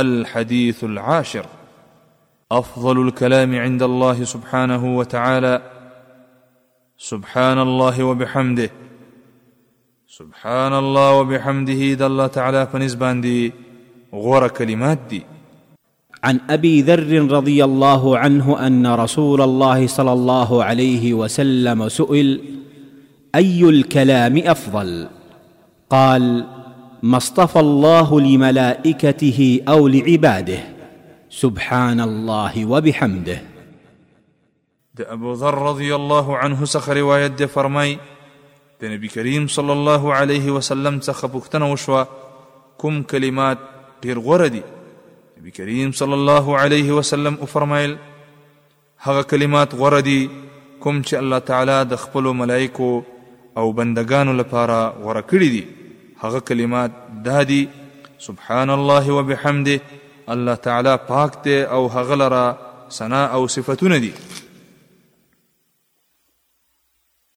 الحديث 0.00 0.84
العاشر. 0.84 1.46
أفضل 2.52 3.08
الكلام 3.08 3.54
عند 3.54 3.82
الله 3.82 4.24
سبحانه 4.24 4.96
وتعالى. 4.96 5.62
سبحان 6.98 7.58
الله 7.58 8.04
وبحمده. 8.04 8.70
سبحان 10.08 10.72
الله 10.72 11.12
وبحمده 11.12 11.94
د 11.94 12.02
الله 12.02 12.26
تعالى 12.26 12.66
فنزبان 12.72 13.20
دي 13.20 13.52
غور 14.14 14.48
كلمات 14.48 14.98
دي 15.10 15.22
عن 16.24 16.40
أبي 16.50 16.82
ذر 16.82 17.32
رضي 17.32 17.64
الله 17.64 18.18
عنه 18.18 18.66
أن 18.66 18.86
رسول 18.86 19.40
الله 19.42 19.86
صلى 19.86 20.12
الله 20.12 20.64
عليه 20.64 21.14
وسلم 21.14 21.88
سئل 21.88 22.40
أي 23.34 23.68
الكلام 23.68 24.36
أفضل؟ 24.36 25.08
قال 25.90 26.46
ما 27.02 27.16
اصطفى 27.16 27.60
الله 27.60 28.20
لملائكته 28.20 29.60
أو 29.68 29.88
لعباده. 29.88 30.58
سبحان 31.30 32.00
الله 32.00 32.66
وبحمده. 32.66 33.38
د 34.98 35.00
أبو 35.00 35.34
ذر 35.34 35.54
رضي 35.54 35.94
الله 35.94 36.36
عنه 36.36 36.64
څخه 36.64 36.88
روایت 36.88 37.38
ده 37.38 37.46
فرمای 37.46 37.98
د 38.80 38.84
نبی 38.84 39.08
کریم 39.08 39.46
صلی 39.46 39.70
الله 39.70 40.14
علیه 40.14 40.50
وسلم 40.50 41.00
څخه 41.00 41.26
پوښتنه 41.34 41.64
وشوه 41.72 42.06
کوم 42.78 43.02
کلمات 43.02 43.58
ډیر 44.02 44.18
غوره 44.18 44.48
دي؟ 44.48 44.62
نبی 45.38 45.50
کریم 45.50 45.92
صلی 45.92 46.12
الله 46.12 46.58
علیه 46.58 46.92
وسلم 46.98 47.38
أو 47.40 47.46
فرمایل 47.46 47.96
هغه 49.06 49.22
کلمات 49.22 49.74
غوره 49.74 50.00
دي 50.00 50.20
کوم 50.80 51.02
چې 51.02 51.14
الله 51.14 51.38
تعالی 51.38 51.78
د 51.90 51.96
خپل 51.96 52.32
ملائکو 52.42 53.02
أو 53.56 53.72
بندگانو 53.72 54.32
لپاره 54.32 54.94
غوره 55.02 55.22
کړی 55.30 55.48
دي. 55.56 55.77
هغه 56.22 56.38
کلمات 56.38 56.90
دادي 57.24 57.68
سبحان 58.18 58.70
الله 58.70 59.10
وبحمده 59.10 59.80
الله 60.28 60.54
تعالی 60.54 60.96
پاک 60.96 61.44
دی 61.44 61.64
أو 61.64 61.86
هغه 61.86 62.14
لره 62.14 62.58
ثنا 62.90 63.26
أو 63.26 63.46
صفاتونه 63.46 63.98
دي. 63.98 64.12